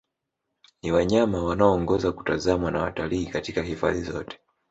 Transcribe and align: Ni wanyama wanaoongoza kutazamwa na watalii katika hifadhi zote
Ni 0.81 0.91
wanyama 0.91 1.43
wanaoongoza 1.43 2.11
kutazamwa 2.11 2.71
na 2.71 2.81
watalii 2.81 3.25
katika 3.25 3.61
hifadhi 3.63 4.01
zote 4.01 4.39